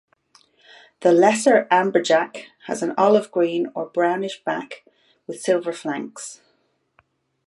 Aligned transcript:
The 1.01 1.11
lesser 1.11 1.65
amberjack 1.69 2.45
has 2.65 2.81
an 2.81 2.95
olive 2.97 3.29
green 3.31 3.71
or 3.75 3.85
brownish 3.85 4.43
back 4.43 4.83
with 5.27 5.39
silver 5.41 5.71
flanks. 5.71 6.41